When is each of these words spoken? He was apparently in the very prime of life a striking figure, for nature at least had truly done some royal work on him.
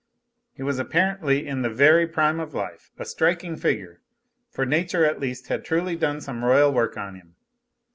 He 0.55 0.63
was 0.63 0.79
apparently 0.79 1.45
in 1.47 1.61
the 1.61 1.69
very 1.69 2.07
prime 2.07 2.39
of 2.39 2.55
life 2.55 2.89
a 2.97 3.05
striking 3.05 3.55
figure, 3.55 4.01
for 4.49 4.65
nature 4.65 5.05
at 5.05 5.19
least 5.19 5.47
had 5.49 5.63
truly 5.63 5.95
done 5.95 6.21
some 6.21 6.43
royal 6.43 6.73
work 6.73 6.97
on 6.97 7.13
him. 7.13 7.35